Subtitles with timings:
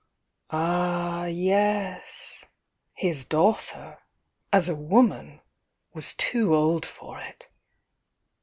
[0.49, 2.43] Ah, yes—
[3.05, 3.99] his daughter,
[4.51, 5.41] as a woman,
[5.93, 7.49] was too old for it!